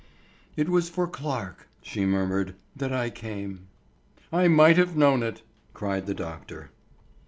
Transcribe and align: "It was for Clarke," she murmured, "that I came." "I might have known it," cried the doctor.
"It 0.57 0.67
was 0.67 0.89
for 0.89 1.07
Clarke," 1.07 1.67
she 1.83 2.07
murmured, 2.07 2.55
"that 2.75 2.91
I 2.91 3.11
came." 3.11 3.67
"I 4.33 4.47
might 4.47 4.77
have 4.77 4.95
known 4.97 5.21
it," 5.21 5.43
cried 5.75 6.07
the 6.07 6.15
doctor. 6.15 6.71